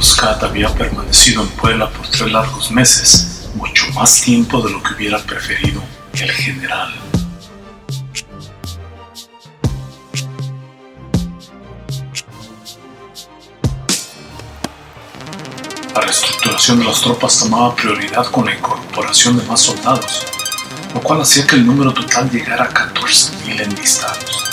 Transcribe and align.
Scott 0.00 0.44
había 0.44 0.72
permanecido 0.72 1.42
en 1.42 1.48
Puebla 1.48 1.90
por 1.90 2.06
tres 2.06 2.30
largos 2.30 2.70
meses, 2.70 3.48
mucho 3.56 3.84
más 3.92 4.20
tiempo 4.20 4.60
de 4.62 4.70
lo 4.70 4.80
que 4.80 4.94
hubiera 4.94 5.18
preferido 5.18 5.82
el 6.12 6.30
general. 6.30 6.94
La 15.94 16.00
reestructuración 16.00 16.78
de 16.78 16.84
las 16.84 17.00
tropas 17.00 17.40
tomaba 17.40 17.74
prioridad 17.74 18.26
con 18.26 18.44
la 18.44 18.54
incorporación 18.54 19.36
de 19.36 19.44
más 19.46 19.62
soldados, 19.62 20.24
lo 20.94 21.00
cual 21.00 21.22
hacía 21.22 21.44
que 21.44 21.56
el 21.56 21.66
número 21.66 21.92
total 21.92 22.30
llegara 22.30 22.64
a 22.66 22.70
14.000 22.70 23.60
enlistados. 23.62 24.44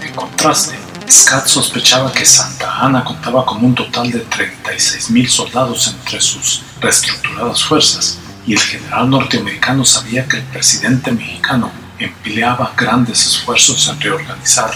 En 0.00 0.14
contraste, 0.14 0.83
Scott 1.14 1.46
sospechaba 1.46 2.10
que 2.10 2.26
Santa 2.26 2.80
Ana 2.80 3.04
contaba 3.04 3.46
con 3.46 3.64
un 3.64 3.72
total 3.72 4.10
de 4.10 4.26
36.000 4.28 5.28
soldados 5.28 5.86
entre 5.86 6.20
sus 6.20 6.60
reestructuradas 6.80 7.62
fuerzas, 7.62 8.18
y 8.44 8.54
el 8.54 8.58
general 8.58 9.08
norteamericano 9.08 9.84
sabía 9.84 10.26
que 10.26 10.38
el 10.38 10.42
presidente 10.42 11.12
mexicano 11.12 11.70
empleaba 12.00 12.72
grandes 12.76 13.24
esfuerzos 13.26 13.86
en 13.86 14.00
reorganizar 14.00 14.74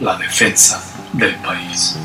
la 0.00 0.16
defensa 0.18 0.80
del 1.14 1.34
país. 1.36 1.96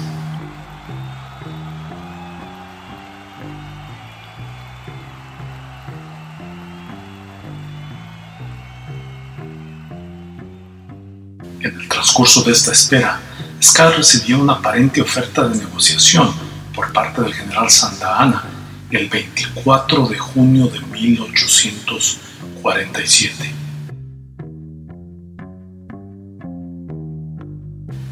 En 11.60 11.80
el 11.80 11.88
transcurso 11.88 12.42
de 12.42 12.54
esta 12.54 12.72
espera, 12.72 13.20
Scott 13.62 13.98
recibió 13.98 14.40
una 14.40 14.54
aparente 14.54 15.02
oferta 15.02 15.46
de 15.48 15.58
negociación 15.58 16.32
por 16.76 16.94
parte 16.94 17.22
del 17.22 17.34
general 17.34 17.70
Santa 17.70 18.22
Ana 18.22 18.44
el 18.92 19.10
24 19.10 20.08
de 20.08 20.18
junio 20.18 20.68
de 20.68 20.80
1847. 20.80 23.54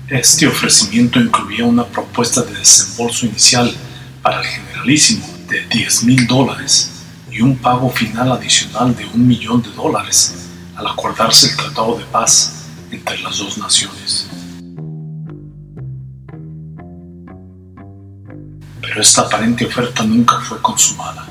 Este 0.10 0.48
ofrecimiento 0.48 1.20
incluía 1.20 1.66
una 1.66 1.86
propuesta 1.86 2.42
de 2.42 2.56
desembolso 2.56 3.28
inicial 3.28 3.74
para 4.22 4.42
el 4.42 4.48
generalísimo 4.48 5.26
de 5.48 5.66
10 5.68 6.04
mil 6.04 6.28
dólares 6.28 6.92
y 7.32 7.42
un 7.42 7.58
pago 7.58 7.90
final 7.90 8.32
adicional 8.32 8.96
de 8.96 9.06
un 9.06 9.28
millón 9.28 9.62
de 9.62 9.72
dólares 9.72 10.36
al 10.76 10.88
acordarse 10.88 11.50
el 11.50 11.56
tratado 11.56 11.98
de 11.98 12.06
paz 12.06 12.66
entre 12.92 13.20
las 13.20 13.38
dos 13.38 13.58
naciones. 13.58 14.28
Pero 18.96 19.04
esta 19.04 19.24
aparente 19.24 19.66
oferta 19.66 20.06
nunca 20.06 20.40
fue 20.40 20.62
consumada. 20.62 21.28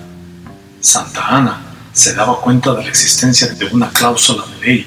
Santa 0.81 1.27
Ana 1.29 1.63
se 1.95 2.13
daba 2.13 2.39
cuenta 2.39 2.75
de 2.75 2.83
la 2.83 2.91
existencia 2.91 3.49
de 3.55 3.65
una 3.73 3.89
cláusula 3.89 4.45
de 4.45 4.67
ley 4.67 4.87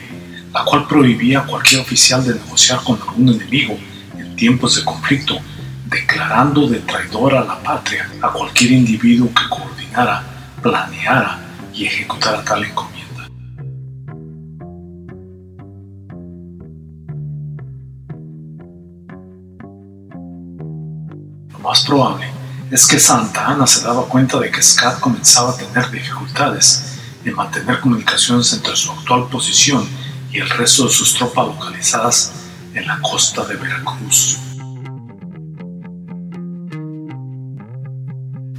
la 0.53 0.63
cual 0.63 0.85
prohibía 0.85 1.39
a 1.39 1.45
cualquier 1.47 1.81
oficial 1.81 2.23
de 2.23 2.35
negociar 2.35 2.83
con 2.83 3.01
algún 3.01 3.29
enemigo 3.29 3.75
en 4.15 4.35
tiempos 4.35 4.75
de 4.75 4.85
conflicto, 4.85 5.39
declarando 5.85 6.67
de 6.67 6.81
traidor 6.81 7.33
a 7.33 7.45
la 7.45 7.63
patria 7.63 8.11
a 8.21 8.29
cualquier 8.29 8.73
individuo 8.73 9.29
que 9.29 9.49
coordinara, 9.49 10.23
planeara 10.61 11.39
y 11.73 11.85
ejecutara 11.85 12.43
tal 12.43 12.63
encomienda. 12.63 13.27
Lo 21.53 21.59
más 21.63 21.81
probable 21.83 22.36
es 22.69 22.85
que 22.85 22.99
Santa 22.99 23.47
Ana 23.47 23.65
se 23.65 23.81
daba 23.81 24.05
cuenta 24.07 24.39
de 24.39 24.51
que 24.51 24.61
Scott 24.61 24.99
comenzaba 24.99 25.51
a 25.51 25.57
tener 25.57 25.89
dificultades 25.89 26.97
en 27.23 27.33
mantener 27.33 27.79
comunicaciones 27.79 28.51
entre 28.51 28.75
su 28.75 28.91
actual 28.91 29.27
posición 29.29 29.87
y 30.31 30.39
el 30.39 30.49
resto 30.49 30.85
de 30.85 30.89
sus 30.89 31.13
tropas 31.13 31.47
localizadas 31.47 32.33
en 32.73 32.85
la 32.85 32.99
costa 32.99 33.45
de 33.45 33.55
Veracruz. 33.55 34.37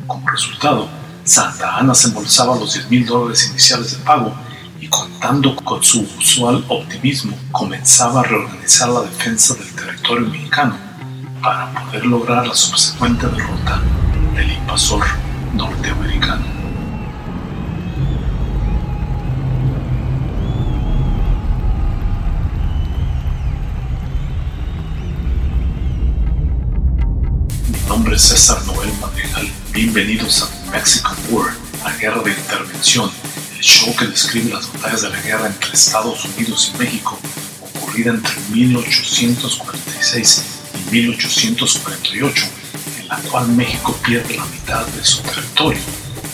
Como 0.07 0.31
resultado, 0.31 0.89
Santa 1.25 1.77
Ana 1.77 1.95
se 1.95 2.09
embolsaba 2.09 2.57
los 2.57 2.73
10 2.75 2.91
mil 2.91 3.05
dólares 3.05 3.49
iniciales 3.51 3.91
de 3.93 4.05
pago 4.05 4.35
y 4.81 4.89
contando 4.89 5.55
con 5.57 5.83
su 5.85 6.01
usual 6.19 6.65
optimismo, 6.69 7.37
comenzaba 7.53 8.21
a 8.21 8.25
reorganizar 8.25 8.89
la 8.89 9.03
defensa 9.03 9.53
del 9.53 9.71
territorio 9.75 10.29
mexicano 10.29 10.79
para 11.43 11.73
poder 11.85 12.07
lograr 12.07 12.47
la 12.47 12.55
subsecuente 12.55 13.27
derrota 13.27 13.83
del 14.39 14.53
invasor 14.53 15.05
norteamericano. 15.55 16.47
Mi 27.67 27.81
nombre 27.89 28.15
es 28.15 28.23
César 28.23 28.65
Noel 28.67 28.93
Madrigal. 29.01 29.49
Bienvenidos 29.73 30.45
a 30.45 30.71
Mexican 30.71 31.17
War, 31.31 31.53
la 31.83 31.97
guerra 31.97 32.23
de 32.23 32.31
intervención, 32.31 33.11
el 33.57 33.63
show 33.65 33.93
que 33.97 34.07
describe 34.07 34.53
las 34.53 34.73
batallas 34.73 35.03
de 35.03 35.11
la 35.11 35.21
guerra 35.21 35.49
entre 35.49 35.73
Estados 35.73 36.25
Unidos 36.27 36.71
y 36.73 36.79
México, 36.79 37.19
ocurrida 37.61 38.11
entre 38.11 38.35
1846 38.53 40.45
y 40.75 40.91
1848, 40.93 42.58
cual 43.17 43.49
México 43.49 43.97
pierde 44.05 44.37
la 44.37 44.45
mitad 44.47 44.87
de 44.87 45.05
su 45.05 45.23
territorio, 45.23 45.81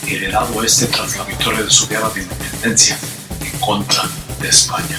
heredado 0.07 0.63
este 0.63 0.87
tras 0.87 1.17
la 1.17 1.25
victoria 1.25 1.63
de 1.63 1.71
su 1.71 1.87
guerra 1.89 2.11
de 2.11 2.23
independencia 2.23 2.99
en 3.41 3.61
contra 3.61 4.05
de 4.41 4.49
España. 4.49 4.99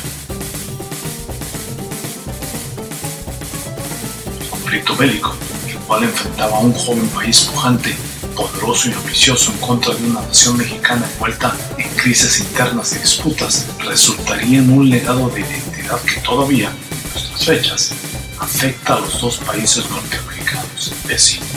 El 4.39 4.47
conflicto 4.47 4.95
bélico 4.95 5.35
el 5.67 5.77
cual 5.79 6.03
enfrentaba 6.03 6.57
a 6.57 6.59
un 6.61 6.73
joven 6.73 7.07
país 7.09 7.41
pujante, 7.41 7.95
poderoso 8.35 8.89
y 8.89 8.93
ambicioso 8.93 9.51
en 9.51 9.57
contra 9.59 9.93
de 9.93 10.03
una 10.03 10.21
nación 10.21 10.57
mexicana 10.57 11.07
envuelta 11.13 11.55
en 11.77 11.89
crisis 11.95 12.39
internas 12.39 12.93
y 12.95 12.99
disputas, 12.99 13.65
resultaría 13.79 14.59
en 14.59 14.71
un 14.71 14.89
legado 14.89 15.29
de 15.29 15.41
identidad 15.41 16.01
que 16.01 16.19
todavía, 16.21 16.69
en 16.69 17.09
nuestras 17.11 17.45
fechas, 17.45 17.91
afecta 18.39 18.95
a 18.95 18.99
los 18.99 19.21
dos 19.21 19.37
países 19.37 19.89
norteamericanos 19.89 20.93
vecinos. 21.07 21.54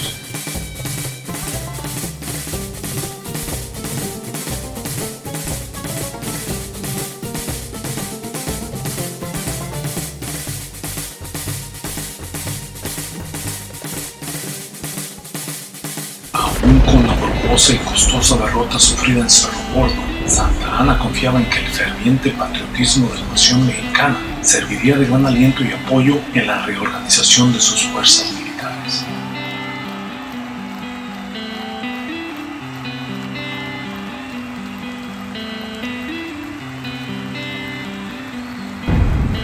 Costosa 17.99 18.37
derrota 18.37 18.79
sufrida 18.79 19.23
en 19.23 19.29
Cerro 19.29 19.59
Gordo, 19.75 20.01
Santa 20.25 20.79
Ana 20.79 20.97
confiaba 21.01 21.41
en 21.41 21.51
que 21.51 21.59
el 21.59 21.67
ferviente 21.67 22.31
patriotismo 22.31 23.09
de 23.09 23.19
la 23.19 23.27
nación 23.27 23.67
mexicana 23.67 24.17
serviría 24.41 24.97
de 24.97 25.07
gran 25.07 25.27
aliento 25.27 25.65
y 25.65 25.73
apoyo 25.73 26.21
en 26.33 26.47
la 26.47 26.65
reorganización 26.65 27.53
de 27.53 27.59
sus 27.59 27.83
fuerzas 27.89 28.31
militares. 28.31 29.05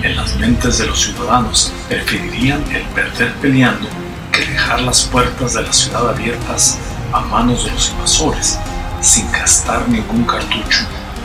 En 0.01 0.15
las 0.15 0.37
mentes 0.37 0.79
de 0.79 0.87
los 0.87 1.01
ciudadanos 1.01 1.73
preferirían 1.89 2.63
el 2.71 2.85
perder 2.95 3.33
peleando 3.43 3.89
que 4.31 4.47
dejar 4.47 4.81
las 4.83 5.03
puertas 5.07 5.55
de 5.55 5.63
la 5.63 5.73
ciudad 5.73 6.09
abiertas 6.09 6.79
a 7.15 7.21
manos 7.21 7.65
de 7.65 7.71
los 7.71 7.91
invasores 7.91 8.59
sin 9.01 9.31
gastar 9.31 9.89
ningún 9.89 10.25
cartucho 10.25 10.81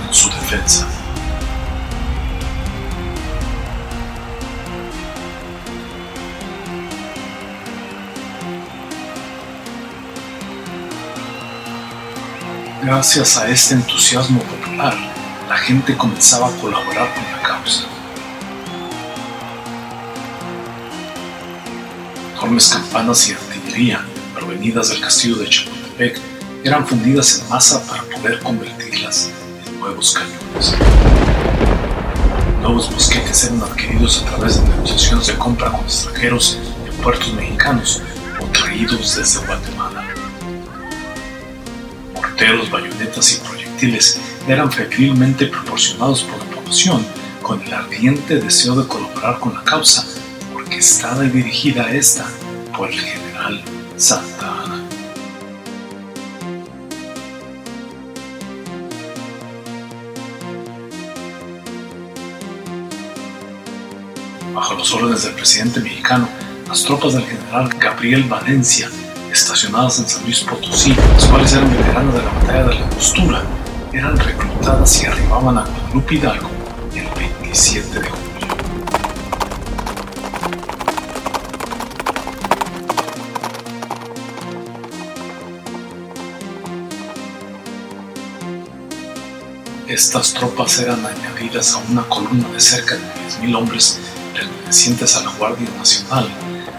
en 0.08 0.14
su 0.14 0.30
defensa. 0.30 0.88
Gracias 12.84 13.38
a 13.38 13.48
este 13.50 13.74
entusiasmo 13.74 14.42
popular, 14.42 14.96
la 15.50 15.58
gente 15.58 15.98
comenzaba 15.98 16.50
a 16.50 16.52
colaborar 16.58 17.12
con 17.16 17.24
la 17.24 17.42
causa. 17.42 17.86
Enormes 22.36 22.70
campanas 22.70 23.28
y 23.28 23.34
artillería 23.34 24.06
provenidas 24.34 24.90
del 24.90 25.02
castillo 25.02 25.36
de 25.36 25.50
Chapultepec 25.50 25.69
eran 26.64 26.88
fundidas 26.88 27.42
en 27.42 27.50
masa 27.50 27.86
para 27.86 28.04
poder 28.04 28.40
convertirlas 28.40 29.30
en 29.68 29.80
nuevos 29.80 30.14
cañones. 30.14 30.76
Nuevos 32.62 32.90
mosquetes 32.92 33.46
eran 33.46 33.62
adquiridos 33.64 34.22
a 34.22 34.26
través 34.30 34.62
de 34.62 34.70
negociaciones 34.70 35.28
de 35.28 35.36
compra 35.36 35.72
con 35.72 35.82
extranjeros 35.82 36.58
en 36.86 36.94
puertos 37.04 37.34
mexicanos 37.34 38.02
o 38.40 38.46
traídos 38.46 39.16
desde 39.16 39.46
Guatemala. 39.46 40.06
Morteros, 42.14 42.72
bayonetas 42.72 43.34
y 43.34 43.48
proyectiles 43.48 44.20
eran 44.48 44.72
febrilmente 44.72 45.48
proporcionados 45.48 46.24
por 46.24 46.40
la 46.40 46.56
población 46.56 47.06
con 47.42 47.62
el 47.62 47.74
ardiente 47.74 48.40
deseo 48.40 48.76
de 48.76 48.88
colaborar 48.88 49.40
con 49.40 49.54
la 49.54 49.64
causa, 49.64 50.06
orquestada 50.56 51.26
y 51.26 51.30
dirigida 51.30 51.84
a 51.84 51.92
esta 51.92 52.26
por 52.76 52.90
el 52.90 53.00
general 53.00 53.62
Santa 53.98 54.64
Ana. 54.64 54.79
Bajo 64.60 64.74
los 64.74 64.94
órdenes 64.94 65.24
del 65.24 65.36
presidente 65.36 65.80
mexicano, 65.80 66.28
las 66.68 66.84
tropas 66.84 67.14
del 67.14 67.24
general 67.24 67.70
Gabriel 67.80 68.24
Valencia, 68.26 68.90
estacionadas 69.32 70.00
en 70.00 70.10
San 70.10 70.22
Luis 70.24 70.42
Potosí, 70.42 70.94
las 71.14 71.26
cuales 71.28 71.54
eran 71.54 71.72
veteranos 71.72 72.14
de 72.14 72.22
la 72.22 72.34
batalla 72.34 72.64
de 72.66 72.76
la 72.76 72.90
Costura, 72.90 73.44
eran 73.94 74.18
reclutadas 74.18 75.02
y 75.02 75.06
arribaban 75.06 75.60
a 75.60 75.66
Guadalupe 75.66 76.16
Hidalgo 76.16 76.50
el 76.94 77.08
27 77.18 78.02
de 78.02 78.10
julio. 78.10 78.30
Estas 89.88 90.34
tropas 90.34 90.80
eran 90.80 91.00
añadidas 91.06 91.76
a 91.76 91.78
una 91.90 92.04
columna 92.10 92.50
de 92.50 92.60
cerca 92.60 92.96
de 92.96 93.02
10.000 93.02 93.56
hombres 93.56 94.09
pertenecientes 94.70 95.16
a 95.16 95.24
la 95.24 95.32
Guardia 95.32 95.68
Nacional, 95.78 96.30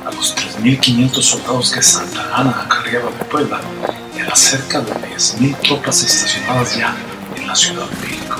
a 0.06 0.12
los 0.12 0.36
3.500 0.36 1.22
soldados 1.22 1.72
que 1.72 1.82
Santa 1.82 2.36
Ana 2.36 2.62
acarreaba 2.62 3.10
de 3.10 3.24
Puebla 3.24 3.60
y 4.16 4.20
a 4.20 4.26
las 4.26 4.38
cerca 4.38 4.80
de 4.80 4.92
10.000 4.92 5.56
tropas 5.58 6.04
estacionadas 6.04 6.76
ya 6.76 6.96
en 7.34 7.48
la 7.48 7.56
Ciudad 7.56 7.86
de 7.90 8.06
México. 8.06 8.36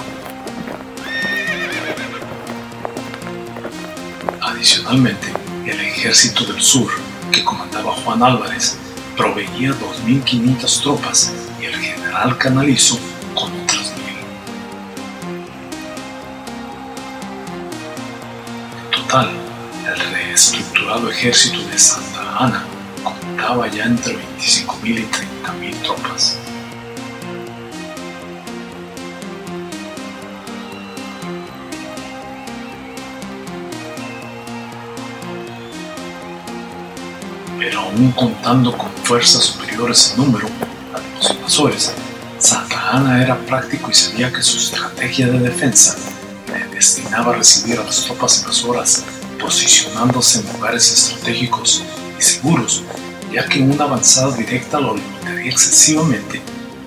Adicionalmente, 4.41 5.32
el 5.67 5.81
Ejército 5.81 6.44
del 6.44 6.62
Sur, 6.62 6.88
que 7.32 7.44
comandaba 7.44 7.93
Juan 8.05 8.23
Álvarez, 8.23 8.76
proveía 9.17 9.70
2.500 9.70 10.82
tropas 10.82 11.32
y 11.61 11.64
el 11.64 11.75
general 11.75 12.38
Canalizo 12.38 13.00
el 19.12 20.12
reestructurado 20.12 21.11
ejército 21.11 21.61
de 21.67 21.77
Santa 21.77 22.37
Ana 22.39 22.65
contaba 23.03 23.67
ya 23.67 23.87
entre 23.87 24.15
25.000 24.15 25.01
y 25.01 25.73
30.000 25.73 25.83
tropas. 25.83 26.39
Pero 37.59 37.81
aún 37.81 38.12
contando 38.12 38.79
con 38.79 38.91
fuerzas 39.03 39.43
superiores 39.43 40.12
en 40.12 40.25
número 40.25 40.47
a 40.95 41.17
los 41.17 41.31
invasores, 41.31 41.93
Santa 42.39 42.91
Ana 42.93 43.21
era 43.21 43.37
práctico 43.39 43.91
y 43.91 43.95
sabía 43.95 44.33
que 44.33 44.41
su 44.41 44.59
estrategia 44.59 45.27
de 45.27 45.41
defensa 45.41 45.97
destinaba 46.81 47.35
a 47.35 47.37
recibir 47.37 47.79
a 47.79 47.85
las 47.85 48.05
tropas 48.05 48.41
invasoras 48.41 49.05
posicionándose 49.38 50.41
en 50.41 50.50
lugares 50.55 50.91
estratégicos 50.91 51.82
y 52.19 52.23
seguros, 52.23 52.82
ya 53.31 53.44
que 53.44 53.61
una 53.61 53.85
avanzada 53.85 54.35
directa 54.35 54.81
lo 54.81 54.97
limitaría 54.97 55.50
excesivamente 55.50 56.41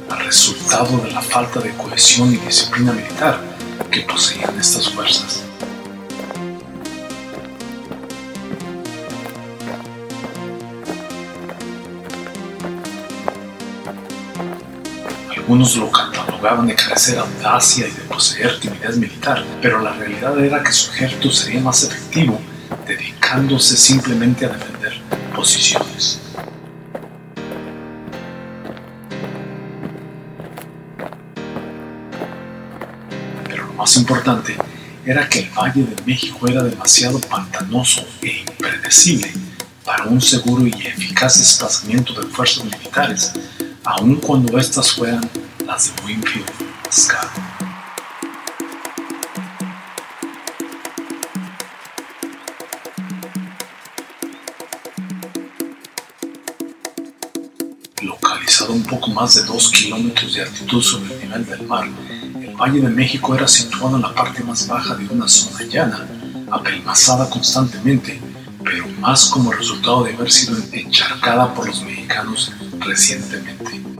al 0.10 0.26
resultado 0.26 0.98
de 0.98 1.12
la 1.12 1.22
falta 1.22 1.60
de 1.60 1.70
cohesión 1.76 2.34
y 2.34 2.38
disciplina 2.38 2.92
militar 2.92 3.40
que 3.92 4.02
poseían 4.02 4.60
estas 4.60 4.90
fuerzas. 4.90 5.43
Algunos 15.54 15.76
lo 15.76 15.92
catalogaban 15.92 16.66
de 16.66 16.74
carecer 16.74 17.20
audacia 17.20 17.88
y 17.88 17.92
de 17.92 18.02
poseer 18.06 18.60
timidez 18.60 18.98
militar, 18.98 19.46
pero 19.62 19.80
la 19.80 19.94
realidad 19.94 20.44
era 20.44 20.64
que 20.64 20.72
su 20.72 20.92
ejército 20.92 21.30
sería 21.30 21.62
más 21.62 21.84
efectivo 21.84 22.42
dedicándose 22.88 23.78
simplemente 23.78 24.48
a 24.48 24.50
defender 24.50 25.00
posiciones. 25.36 26.20
Pero 33.48 33.68
lo 33.68 33.74
más 33.74 33.96
importante 33.96 34.58
era 35.06 35.30
que 35.30 35.42
el 35.42 35.50
Valle 35.52 35.84
de 35.84 36.02
México 36.04 36.48
era 36.48 36.64
demasiado 36.64 37.22
pantanoso 37.22 38.04
e 38.24 38.40
impredecible 38.40 39.32
para 39.86 40.06
un 40.06 40.20
seguro 40.20 40.66
y 40.66 40.72
eficaz 40.72 41.38
desplazamiento 41.38 42.20
de 42.20 42.26
fuerzas 42.26 42.66
militares 42.66 43.32
aun 43.86 44.16
cuando 44.16 44.58
estas 44.58 44.92
fueran 44.94 45.22
de 45.74 46.06
Winfield 46.06 46.46
Scott. 46.92 47.28
Localizado 58.04 58.74
un 58.74 58.84
poco 58.84 59.08
más 59.10 59.34
de 59.34 59.44
2 59.46 59.72
kilómetros 59.72 60.36
de 60.36 60.44
altitud 60.44 60.80
sobre 60.84 61.12
el 61.12 61.22
nivel 61.22 61.46
del 61.48 61.64
mar, 61.64 61.88
el 62.36 62.56
Valle 62.56 62.80
de 62.80 62.90
México 62.90 63.34
era 63.34 63.48
situado 63.48 63.96
en 63.96 64.04
la 64.04 64.14
parte 64.14 64.44
más 64.44 64.68
baja 64.68 64.94
de 64.94 65.08
una 65.08 65.28
zona 65.28 65.66
llana, 65.66 66.08
apelmazada 66.52 67.28
constantemente, 67.32 68.22
pero 68.64 68.88
más 69.00 69.26
como 69.26 69.52
resultado 69.52 70.04
de 70.04 70.14
haber 70.14 70.32
sido 70.32 70.56
encharcada 70.72 71.52
por 71.52 71.66
los 71.66 71.82
mexicanos 71.82 72.52
recientemente. 72.80 73.93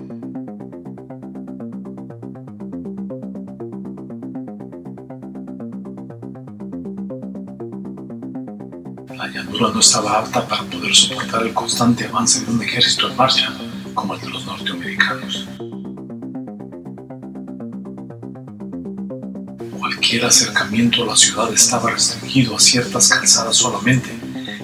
No 9.72 9.80
estaba 9.80 10.20
apta 10.20 10.46
para 10.46 10.62
poder 10.64 10.94
soportar 10.94 11.42
el 11.44 11.54
constante 11.54 12.06
avance 12.06 12.44
de 12.44 12.52
un 12.52 12.62
ejército 12.62 13.10
en 13.10 13.16
marcha 13.16 13.52
como 13.94 14.14
el 14.14 14.22
de 14.22 14.30
los 14.30 14.46
norteamericanos. 14.46 15.48
Cualquier 19.80 20.26
acercamiento 20.26 21.04
a 21.04 21.08
la 21.08 21.16
ciudad 21.16 21.52
estaba 21.52 21.90
restringido 21.90 22.58
a 22.58 22.60
ciertas 22.60 23.08
calzadas 23.08 23.56
solamente 23.56 24.12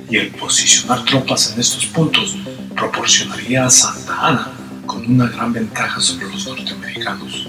y 0.10 0.18
el 0.18 0.32
posicionar 0.32 1.04
tropas 1.06 1.54
en 1.54 1.62
estos 1.62 1.86
puntos 1.88 2.36
proporcionaría 2.76 3.66
a 3.66 3.70
Santa 3.70 4.28
Ana 4.28 4.52
con 4.86 5.06
una 5.06 5.28
gran 5.28 5.54
ventaja 5.54 6.00
sobre 6.02 6.28
los 6.30 6.46
norteamericanos. 6.46 7.49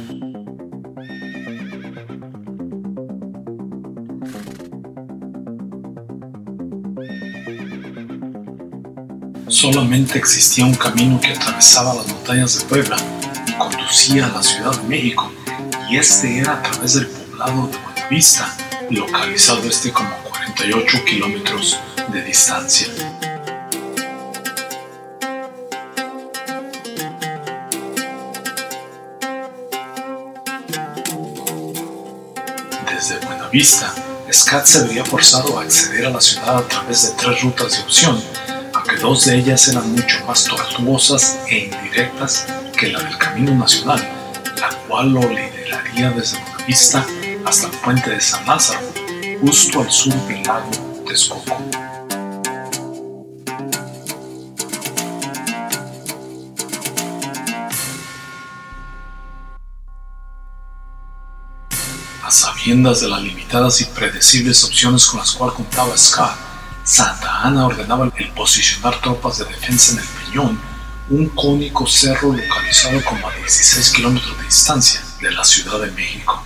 Solamente 9.50 10.16
existía 10.16 10.64
un 10.64 10.74
camino 10.74 11.20
que 11.20 11.32
atravesaba 11.32 11.92
las 11.94 12.06
montañas 12.06 12.56
de 12.56 12.64
Puebla 12.66 12.96
y 13.48 13.52
conducía 13.54 14.26
a 14.26 14.28
la 14.28 14.42
Ciudad 14.44 14.70
de 14.80 14.88
México, 14.88 15.32
y 15.90 15.96
este 15.96 16.38
era 16.38 16.52
a 16.52 16.62
través 16.62 16.94
del 16.94 17.08
poblado 17.08 17.66
de 17.66 17.76
Buenavista, 17.78 18.56
localizado 18.90 19.68
este 19.68 19.90
como 19.90 20.14
48 20.22 21.04
kilómetros 21.04 21.80
de 22.12 22.22
distancia. 22.22 22.86
Desde 32.88 33.18
Buenavista, 33.26 33.92
Scott 34.32 34.64
se 34.64 34.86
veía 34.86 35.04
forzado 35.04 35.58
a 35.58 35.62
acceder 35.62 36.06
a 36.06 36.10
la 36.10 36.20
ciudad 36.20 36.58
a 36.58 36.68
través 36.68 37.02
de 37.02 37.10
tres 37.20 37.42
rutas 37.42 37.72
de 37.72 37.82
opción, 37.82 38.22
dos 39.00 39.24
de 39.24 39.38
ellas 39.38 39.66
eran 39.68 39.92
mucho 39.92 40.24
más 40.26 40.44
tortuosas 40.44 41.38
e 41.48 41.70
indirectas 41.72 42.46
que 42.78 42.88
la 42.88 43.00
del 43.00 43.16
Camino 43.16 43.54
Nacional, 43.54 43.98
la 44.60 44.68
cual 44.86 45.12
lo 45.12 45.20
lideraría 45.20 46.10
desde 46.10 46.38
Buenavista 46.38 47.06
hasta 47.44 47.66
el 47.68 47.72
puente 47.78 48.10
de 48.10 48.20
San 48.20 48.46
Lázaro, 48.46 48.86
justo 49.40 49.80
al 49.80 49.90
sur 49.90 50.14
del 50.26 50.42
lago 50.42 50.70
Texcoco. 51.06 51.56
A 62.22 62.30
sabiendas 62.30 63.00
de 63.00 63.08
las 63.08 63.22
limitadas 63.22 63.80
y 63.80 63.86
predecibles 63.86 64.62
opciones 64.62 65.06
con 65.06 65.20
las 65.20 65.32
cuales 65.32 65.56
contaba 65.56 65.96
Scott, 65.96 66.49
Santa 66.90 67.42
Ana 67.42 67.66
ordenaba 67.66 68.10
el 68.16 68.32
posicionar 68.32 69.00
tropas 69.00 69.38
de 69.38 69.44
defensa 69.44 69.92
en 69.92 69.98
el 70.00 70.04
Peñón, 70.04 70.60
un 71.08 71.28
cónico 71.28 71.86
cerro 71.86 72.32
localizado 72.32 73.00
como 73.04 73.28
a 73.28 73.32
16 73.32 73.90
kilómetros 73.92 74.36
de 74.36 74.44
distancia 74.44 75.00
de 75.20 75.30
la 75.30 75.44
Ciudad 75.44 75.78
de 75.78 75.92
México. 75.92 76.42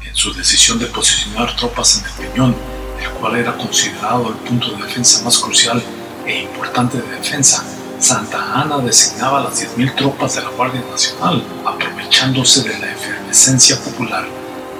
En 0.00 0.16
su 0.16 0.32
decisión 0.32 0.78
de 0.78 0.86
posicionar 0.86 1.54
tropas 1.56 1.98
en 1.98 2.06
el 2.06 2.30
Peñón, 2.30 2.56
el 3.02 3.10
cual 3.10 3.36
era 3.36 3.54
considerado 3.54 4.30
el 4.30 4.36
punto 4.36 4.70
de 4.70 4.84
defensa 4.84 5.22
más 5.24 5.38
crucial 5.38 5.82
e 6.24 6.40
importante 6.40 6.96
de 6.96 7.16
defensa, 7.18 7.75
Santa 7.98 8.60
Ana 8.60 8.78
designaba 8.78 9.40
las 9.40 9.62
10.000 9.62 9.94
tropas 9.96 10.34
de 10.34 10.42
la 10.42 10.50
Guardia 10.50 10.82
Nacional, 10.90 11.42
aprovechándose 11.64 12.62
de 12.62 12.78
la 12.78 12.92
efervescencia 12.92 13.78
popular 13.80 14.26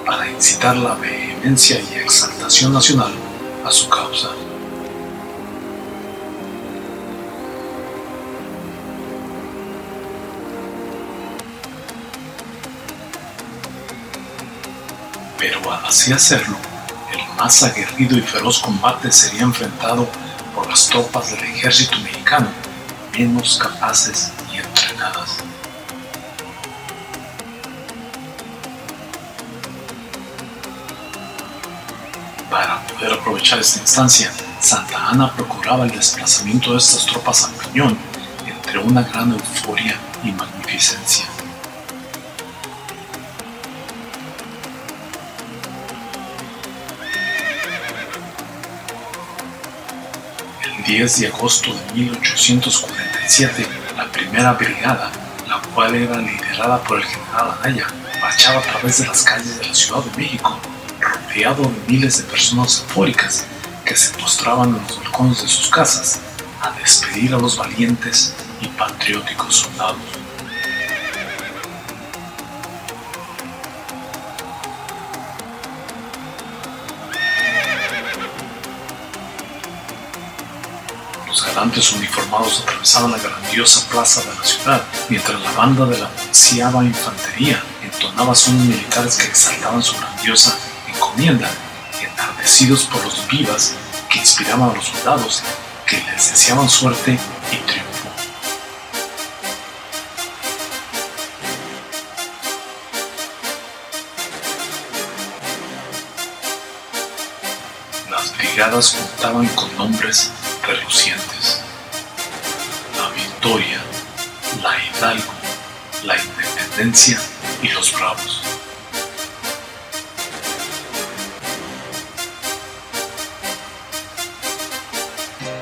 para 0.05 0.29
incitar 0.29 0.77
la 0.77 0.93
vehemencia 0.95 1.79
y 1.79 1.95
exaltación 1.95 2.73
nacional 2.73 3.11
a 3.65 3.71
su 3.71 3.89
causa. 3.89 4.29
Pero 15.39 15.71
al 15.71 15.85
así 15.85 16.13
hacerlo, 16.13 16.55
el 17.11 17.35
más 17.35 17.63
aguerrido 17.63 18.17
y 18.17 18.21
feroz 18.21 18.59
combate 18.59 19.11
sería 19.11 19.41
enfrentado 19.41 20.07
por 20.55 20.67
las 20.69 20.87
tropas 20.87 21.31
del 21.31 21.43
ejército 21.43 21.97
mexicano, 21.99 22.47
menos 23.17 23.57
capaces 23.57 24.31
y 24.53 24.57
entrenadas. 24.57 25.37
Para 32.51 32.79
poder 32.85 33.13
aprovechar 33.13 33.59
esta 33.59 33.79
instancia, 33.79 34.31
Santa 34.59 35.09
Ana 35.09 35.33
procuraba 35.33 35.85
el 35.85 35.91
desplazamiento 35.91 36.73
de 36.73 36.77
estas 36.77 37.07
tropas 37.07 37.45
al 37.45 37.53
Peñón 37.53 37.97
entre 38.45 38.77
una 38.79 39.01
gran 39.01 39.31
euforia 39.31 39.99
y 40.23 40.31
magnificencia. 40.31 41.36
10 50.87 51.19
de 51.19 51.27
agosto 51.27 51.73
de 51.73 52.01
1847, 52.01 53.67
la 53.97 54.09
primera 54.09 54.53
brigada, 54.53 55.11
la 55.45 55.59
cual 55.73 55.93
era 55.95 56.17
liderada 56.17 56.81
por 56.81 56.99
el 56.99 57.03
general 57.03 57.57
Anaya, 57.59 57.87
marchaba 58.21 58.59
a 58.59 58.61
través 58.61 58.99
de 58.99 59.07
las 59.07 59.21
calles 59.23 59.59
de 59.59 59.67
la 59.67 59.75
Ciudad 59.75 60.01
de 60.01 60.17
México, 60.17 60.57
rodeado 61.01 61.63
de 61.63 61.91
miles 61.91 62.19
de 62.19 62.23
personas 62.23 62.79
eufóricas 62.79 63.43
que 63.83 63.97
se 63.97 64.17
postraban 64.17 64.69
en 64.69 64.81
los 64.81 64.97
balcones 65.03 65.41
de 65.41 65.49
sus 65.49 65.67
casas 65.67 66.21
a 66.61 66.71
despedir 66.79 67.33
a 67.33 67.37
los 67.37 67.57
valientes 67.57 68.33
y 68.61 68.67
patrióticos 68.69 69.57
soldados. 69.57 70.16
Los 81.37 81.45
galantes 81.53 81.91
uniformados 81.91 82.61
atravesaban 82.61 83.11
la 83.11 83.19
grandiosa 83.19 83.87
plaza 83.89 84.21
de 84.21 84.33
la 84.33 84.43
ciudad, 84.43 84.81
mientras 85.07 85.39
la 85.39 85.51
banda 85.51 85.85
de 85.85 85.99
la 85.99 86.09
onceava 86.27 86.83
infantería 86.83 87.63
entonaba 87.83 88.33
sones 88.33 88.65
militares 88.65 89.17
que 89.17 89.27
exaltaban 89.27 89.83
su 89.83 89.95
grandiosa 89.97 90.57
encomienda, 90.87 91.47
entardecidos 92.01 92.85
por 92.85 93.03
los 93.03 93.27
vivas 93.27 93.75
que 94.09 94.17
inspiraban 94.17 94.71
a 94.71 94.73
los 94.73 94.85
soldados, 94.85 95.43
que 95.85 95.97
les 95.97 96.31
deseaban 96.31 96.67
suerte 96.67 97.19
y 97.51 97.55
triunfo. 97.57 98.09
Las 108.09 108.35
brigadas 108.35 108.93
contaban 108.93 109.45
con 109.49 109.77
nombres 109.77 110.31
relucientes. 110.67 111.61
La 112.97 113.09
Victoria, 113.09 113.81
la 114.61 114.75
Hidalgo, 114.77 115.31
la 116.03 116.17
Independencia 116.17 117.19
y 117.61 117.69
los 117.69 117.93
Bravos. 117.93 118.41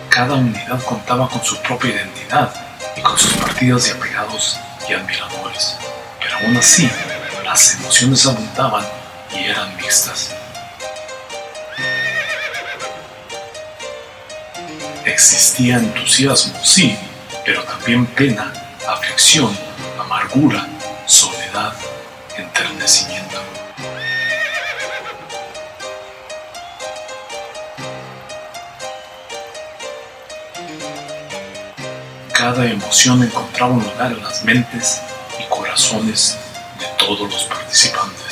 Cada 0.09 0.35
unidad 0.35 0.81
contaba 0.83 1.29
con 1.29 1.43
su 1.43 1.62
propia 1.62 1.91
identidad 1.91 2.53
y 2.95 3.01
con 3.01 3.17
sus 3.17 3.33
partidas 3.33 3.83
de 3.85 3.91
apegados 3.91 4.57
y 4.89 4.93
admiradores, 4.93 5.75
pero 6.19 6.38
aún 6.38 6.57
así 6.57 6.89
las 7.43 7.75
emociones 7.75 8.25
abundaban 8.25 8.85
y 9.31 9.43
eran 9.43 9.75
mixtas. 9.75 10.33
Existía 15.15 15.77
entusiasmo, 15.77 16.60
sí, 16.62 16.93
pero 17.45 17.63
también 17.63 18.05
pena, 18.05 18.51
aflicción, 18.86 19.57
amargura, 19.98 20.67
soledad, 21.05 21.74
enternecimiento. 22.36 23.39
Cada 32.34 32.65
emoción 32.65 33.24
encontraba 33.24 33.72
un 33.72 33.86
lugar 33.86 34.12
en 34.12 34.22
las 34.22 34.43
mentes 34.43 35.00
y 35.39 35.48
corazones 35.48 36.38
de 36.77 36.88
todos 36.98 37.31
los 37.31 37.43
participantes. 37.45 38.25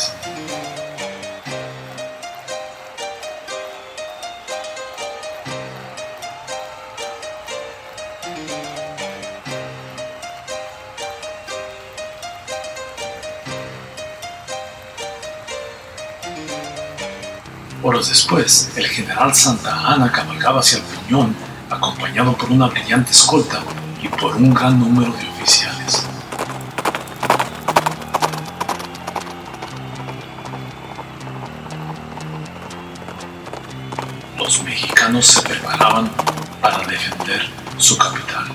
horas 17.94 18.10
después, 18.10 18.72
el 18.76 18.88
general 18.88 19.36
Santa 19.36 19.94
Ana 19.94 20.12
cabalgaba 20.12 20.62
hacia 20.62 20.80
el 20.80 20.84
Peñón, 20.84 21.36
acompañado 21.70 22.36
por 22.36 22.52
una 22.52 22.68
brillante 22.68 23.12
escolta 23.12 23.62
y 24.02 24.08
por 24.08 24.36
un 24.36 24.52
gran 24.52 24.80
número 24.80 25.14
de 25.14 25.30
oficiales. 25.30 26.04
Los 34.38 34.64
mexicanos 34.64 35.28
se 35.28 35.42
preparaban 35.44 36.10
para 36.62 36.80
defender 36.88 37.48
su 37.78 37.96
capital. 37.98 38.46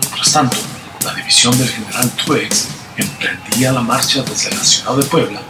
Mientras 0.00 0.32
tanto, 0.32 0.56
la 1.04 1.14
división 1.14 1.56
del 1.56 1.68
general 1.68 2.10
Truex 2.16 2.68
emprendía 2.96 3.70
la 3.72 3.80
marcha 3.80 4.22
desde 4.22 4.50
la 4.50 4.64
ciudad 4.64 4.96
de 4.96 5.04
Puebla 5.04 5.40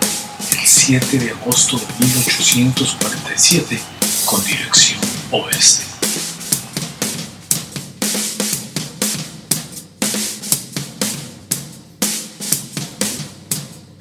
7 0.71 1.19
de 1.19 1.31
agosto 1.33 1.77
de 1.77 1.85
1847 2.07 3.81
con 4.25 4.45
dirección 4.45 5.01
oeste. 5.33 5.85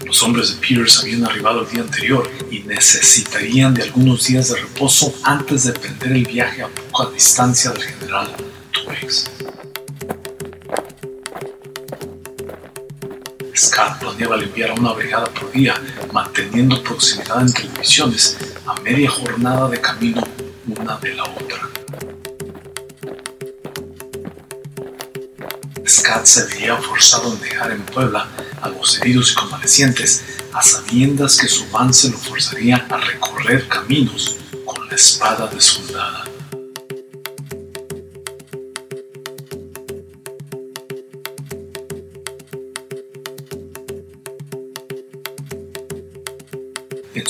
Los 0.06 0.22
hombres 0.22 0.50
de 0.54 0.68
Peters 0.68 1.00
habían 1.00 1.26
arribado 1.26 1.62
el 1.62 1.72
día 1.72 1.82
anterior 1.82 2.32
y 2.52 2.60
necesitarían 2.60 3.74
de 3.74 3.82
algunos 3.82 4.28
días 4.28 4.50
de 4.50 4.62
reposo 4.62 5.12
antes 5.24 5.64
de 5.64 5.72
emprender 5.72 6.12
el 6.12 6.26
viaje 6.28 6.62
a 6.62 6.68
poca 6.68 7.10
distancia 7.12 7.72
del 7.72 7.82
general 7.82 8.36
Twiggs. 8.72 9.26
Planeaba 14.20 14.38
limpiar 14.38 14.78
una 14.78 14.92
brigada 14.92 15.28
por 15.28 15.50
día, 15.52 15.74
manteniendo 16.12 16.84
proximidad 16.84 17.42
entre 17.42 17.70
divisiones 17.70 18.38
a 18.66 18.80
media 18.82 19.10
jornada 19.10 19.70
de 19.70 19.80
camino 19.80 20.22
una 20.68 20.98
de 20.98 21.14
la 21.14 21.24
otra. 21.24 21.70
Scott 25.88 26.26
se 26.26 26.46
veía 26.48 26.76
forzado 26.76 27.34
en 27.34 27.40
dejar 27.40 27.72
en 27.72 27.82
Puebla 27.84 28.28
a 28.62 28.70
los 28.70 29.00
heridos 29.00 29.32
y 29.32 29.36
convalecientes, 29.36 30.24
a 30.54 30.62
sabiendas 30.62 31.38
que 31.38 31.48
su 31.48 31.64
avance 31.74 32.10
lo 32.10 32.18
forzaría 32.18 32.86
a 32.90 32.98
recorrer 32.98 33.68
caminos 33.70 34.36
con 34.66 34.86
la 34.88 34.96
espada 34.96 35.48
de 35.48 35.62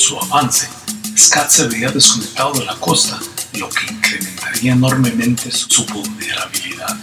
su 0.09 0.19
avance, 0.19 0.67
Scott 1.15 1.49
se 1.49 1.67
veía 1.67 1.91
desconectado 1.91 2.53
de 2.53 2.65
la 2.65 2.75
costa, 2.77 3.19
lo 3.59 3.69
que 3.69 3.93
incrementaría 3.93 4.73
enormemente 4.73 5.51
su 5.51 5.85
vulnerabilidad. 5.85 6.97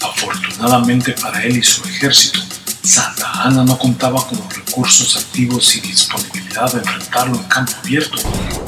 Afortunadamente 0.00 1.12
para 1.12 1.44
él 1.44 1.58
y 1.58 1.62
su 1.62 1.84
ejército, 1.84 2.40
Santa 2.82 3.42
Ana 3.42 3.64
no 3.64 3.78
contaba 3.78 4.26
con 4.26 4.38
los 4.38 4.56
recursos 4.56 5.14
activos 5.18 5.76
y 5.76 5.80
disponibilidad 5.82 6.72
de 6.72 6.78
enfrentarlo 6.78 7.36
en 7.36 7.44
campo 7.44 7.72
abierto 7.84 8.16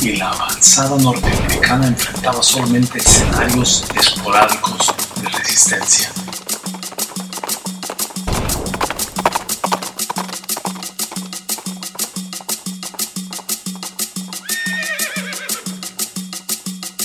y 0.04 0.16
la 0.16 0.28
avanzada 0.28 0.98
norteamericana 0.98 1.86
enfrentaba 1.86 2.42
solamente 2.42 2.98
escenarios 2.98 3.84
esporádicos 3.98 4.94
de 5.22 5.28
resistencia. 5.30 6.12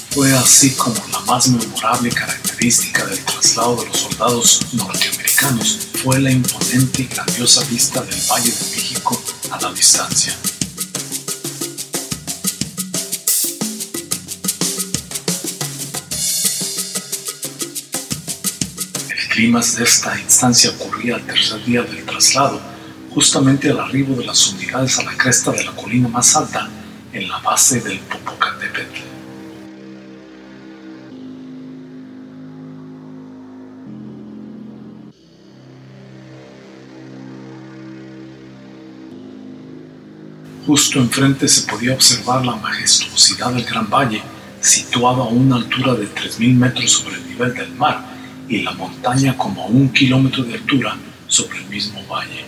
Fue 0.09 0.33
así 0.33 0.71
como 0.71 0.95
la 1.13 1.19
más 1.19 1.47
memorable 1.47 2.09
característica 2.09 3.05
del 3.05 3.23
traslado 3.23 3.77
de 3.77 3.85
los 3.85 3.97
soldados 3.97 4.59
norteamericanos 4.73 5.87
fue 6.03 6.19
la 6.19 6.31
imponente 6.31 7.03
y 7.03 7.05
grandiosa 7.05 7.63
vista 7.63 8.01
del 8.01 8.19
Valle 8.29 8.51
de 8.51 8.75
México 8.75 9.21
a 9.51 9.61
la 9.61 9.71
distancia. 9.71 10.35
De 19.39 19.83
esta 19.85 20.19
instancia 20.19 20.69
ocurría 20.71 21.15
al 21.15 21.25
tercer 21.25 21.63
día 21.63 21.81
del 21.81 22.03
traslado, 22.03 22.59
justamente 23.09 23.69
al 23.69 23.79
arribo 23.79 24.13
de 24.15 24.25
las 24.25 24.49
unidades 24.49 24.99
a 24.99 25.03
la 25.03 25.15
cresta 25.15 25.51
de 25.51 25.63
la 25.63 25.71
colina 25.71 26.09
más 26.09 26.35
alta, 26.35 26.67
en 27.13 27.29
la 27.29 27.39
base 27.39 27.79
del 27.79 27.99
Popocatépetl. 27.99 28.99
Justo 40.67 40.99
enfrente 40.99 41.47
se 41.47 41.65
podía 41.65 41.93
observar 41.93 42.45
la 42.45 42.57
majestuosidad 42.57 43.53
del 43.53 43.63
Gran 43.63 43.89
Valle, 43.89 44.21
situado 44.59 45.23
a 45.23 45.29
una 45.29 45.55
altura 45.55 45.93
de 45.93 46.13
3.000 46.13 46.55
metros 46.55 46.91
sobre 46.91 47.15
el 47.15 47.27
nivel 47.29 47.53
del 47.53 47.71
mar, 47.75 48.08
y 48.49 48.63
la 48.63 48.71
montaña 48.71 49.37
como 49.37 49.67
un 49.67 49.89
kilómetro 49.89 50.43
de 50.43 50.55
altura 50.55 50.97
sobre 51.27 51.59
el 51.59 51.65
mismo 51.67 52.03
valle. 52.07 52.45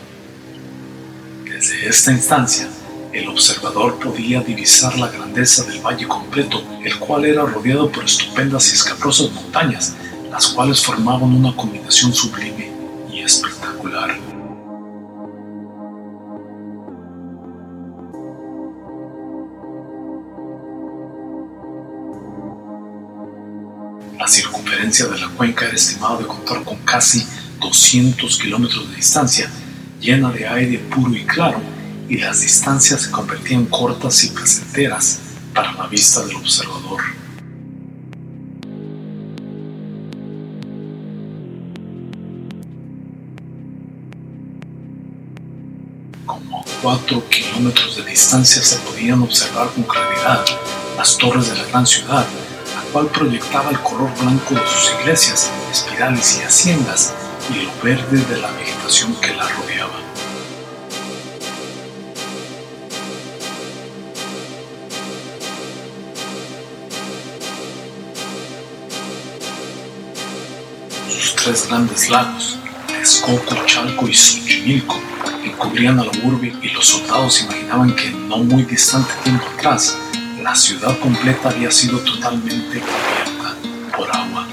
Desde 1.46 1.88
esta 1.88 2.12
instancia, 2.12 2.68
el 3.14 3.28
observador 3.28 4.00
podía 4.00 4.42
divisar 4.42 4.98
la 4.98 5.10
grandeza 5.10 5.64
del 5.66 5.80
valle 5.80 6.08
completo, 6.08 6.64
el 6.84 6.98
cual 6.98 7.26
era 7.26 7.46
rodeado 7.46 7.92
por 7.92 8.04
estupendas 8.06 8.72
y 8.72 8.76
escabrosas 8.76 9.32
montañas, 9.32 9.96
las 10.32 10.48
cuales 10.48 10.84
formaban 10.84 11.36
una 11.36 11.56
combinación 11.56 12.14
sublime 12.14 12.72
y 13.12 13.20
espectacular. 13.20 13.61
Circunferencia 24.32 25.08
de 25.08 25.20
la 25.20 25.28
cuenca 25.30 25.66
era 25.66 25.76
estimada 25.76 26.20
de 26.20 26.26
contar 26.26 26.64
con 26.64 26.78
casi 26.78 27.28
200 27.60 28.40
kilómetros 28.40 28.90
de 28.90 28.96
distancia, 28.96 29.52
llena 30.00 30.32
de 30.32 30.48
aire 30.48 30.80
puro 30.80 31.14
y 31.14 31.26
claro, 31.26 31.62
y 32.08 32.18
las 32.18 32.40
distancias 32.40 33.02
se 33.02 33.12
convertían 33.12 33.66
cortas 33.66 34.24
y 34.24 34.30
placenteras 34.30 35.20
para 35.54 35.74
la 35.74 35.88
vista 35.88 36.26
del 36.26 36.38
observador. 36.38 37.02
Como 46.26 46.62
a 46.62 46.66
4 46.82 47.30
kilómetros 47.30 47.98
de 47.98 48.06
distancia 48.06 48.64
se 48.64 48.78
podían 48.78 49.22
observar 49.22 49.70
con 49.72 49.84
claridad 49.84 50.46
las 50.96 51.18
torres 51.18 51.50
de 51.50 51.56
la 51.58 51.66
gran 51.66 51.86
ciudad, 51.86 52.26
cual 52.92 53.08
proyectaba 53.08 53.72
el 53.72 53.80
color 53.80 54.10
blanco 54.20 54.54
de 54.54 54.62
sus 54.68 54.94
iglesias, 55.00 55.50
espirales 55.72 56.40
y 56.40 56.44
haciendas, 56.44 57.14
y 57.50 57.66
lo 57.66 57.72
verde 57.82 58.18
de 58.26 58.38
la 58.38 58.52
vegetación 58.52 59.16
que 59.16 59.34
la 59.34 59.48
rodeaba. 59.48 60.00
Sus 71.10 71.36
tres 71.36 71.68
grandes 71.68 72.10
lagos, 72.10 72.58
Texcoco, 72.88 73.56
Chalco 73.66 74.08
y 74.08 74.14
Xochimilco, 74.14 75.00
encubrían 75.46 76.00
a 76.00 76.04
la 76.04 76.12
urbe 76.24 76.54
y 76.62 76.70
los 76.70 76.88
soldados 76.88 77.42
imaginaban 77.42 77.96
que 77.96 78.10
no 78.10 78.38
muy 78.38 78.64
distante 78.64 79.12
tiempo 79.24 79.46
atrás, 79.58 79.98
la 80.44 80.56
ciudad 80.56 80.98
completa 81.00 81.50
había 81.50 81.70
sido 81.70 82.00
totalmente 82.00 82.80
cubierta 82.80 83.56
por 83.96 84.10
agua. 84.16 84.48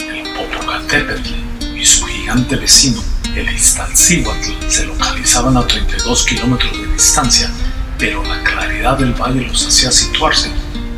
El 0.00 0.22
Popocatépetl 0.34 1.76
y 1.76 1.84
su 1.84 2.06
gigante 2.06 2.56
vecino, 2.56 3.02
el 3.36 3.50
Iztaccíhuatl, 3.54 4.50
se 4.68 4.86
localizaban 4.86 5.58
a 5.58 5.66
32 5.66 6.24
kilómetros 6.24 6.72
de 6.72 6.86
distancia, 6.94 7.50
pero 7.98 8.24
la 8.24 8.42
claridad 8.42 8.98
del 8.98 9.12
valle 9.12 9.42
los 9.42 9.66
hacía 9.66 9.92
situarse, 9.92 10.50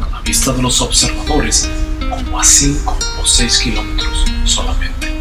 a 0.02 0.10
la 0.10 0.20
vista 0.20 0.52
de 0.52 0.62
los 0.62 0.80
observadores, 0.80 1.68
como 2.10 2.38
a 2.38 2.44
5 2.44 2.98
o 3.22 3.26
6 3.26 3.58
kilómetros 3.58 4.24
solamente. 4.44 5.14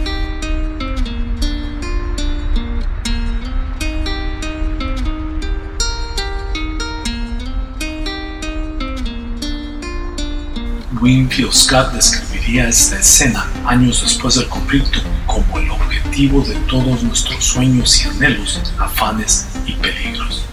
Winfield 11.04 11.52
describiría 11.94 12.70
esta 12.70 12.98
escena 12.98 13.46
años 13.66 14.02
después 14.02 14.36
del 14.36 14.48
conflicto 14.48 15.00
como 15.26 15.60
el 15.60 15.70
objetivo 15.70 16.42
de 16.42 16.56
todos 16.70 17.04
nuestros 17.04 17.44
sueños 17.44 18.06
y 18.06 18.08
anhelos, 18.08 18.62
afanes 18.78 19.48
y 19.66 19.74
peligros. 19.74 20.46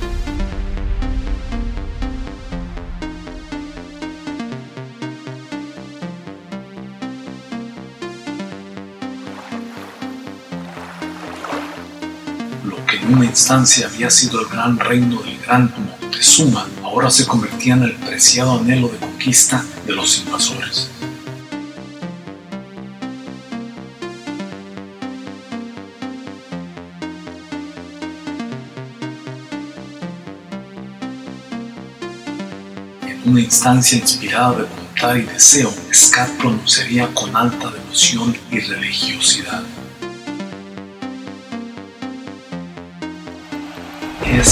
Lo 12.71 12.87
que 12.87 12.99
en 12.99 13.15
una 13.15 13.25
instancia 13.25 13.89
había 13.89 14.09
sido 14.11 14.41
el 14.41 14.47
gran 14.47 14.79
reino 14.79 15.21
del 15.23 15.41
gran 15.41 15.75
Moctezuma, 15.77 16.69
ahora 16.85 17.11
se 17.11 17.27
convertía 17.27 17.75
en 17.75 17.83
el 17.83 17.95
preciado 17.95 18.61
anhelo 18.61 18.87
de 18.89 18.99
conquista 18.99 19.65
de 19.87 19.93
los 19.93 20.19
invasores. 20.21 20.89
En 33.03 33.21
una 33.33 33.41
instancia 33.41 33.99
inspirada 33.99 34.53
de 34.53 34.63
voluntad 34.63 35.17
y 35.17 35.23
deseo, 35.23 35.75
Scott 35.93 36.29
pronunciaría 36.39 37.13
con 37.15 37.35
alta 37.35 37.69
devoción 37.69 38.37
y 38.53 38.61
religiosidad. 38.61 39.65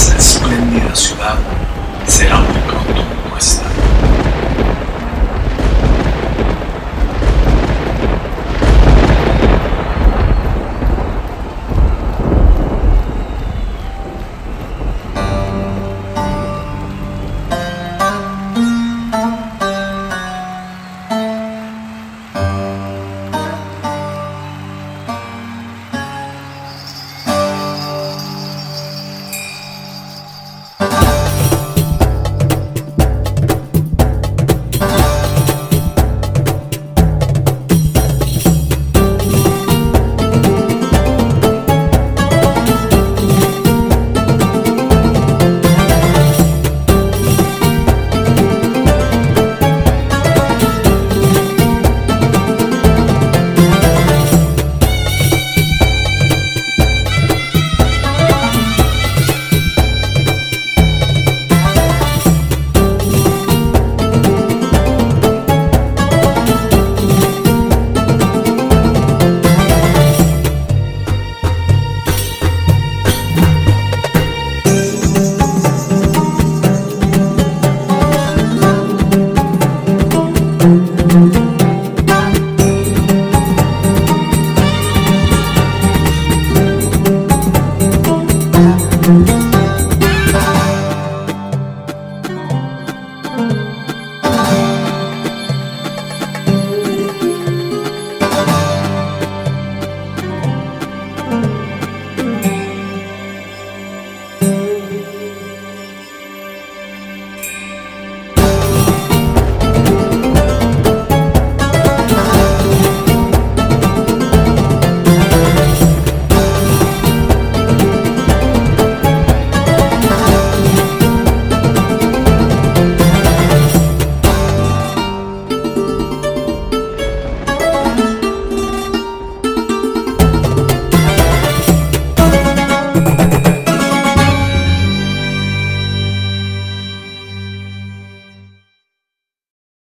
Esa 0.01 0.17
espléndida 0.17 0.95
ciudad 0.95 1.37
será 2.07 2.37
muy 2.37 2.61
pronto 2.69 3.03
nuestra. 3.31 3.68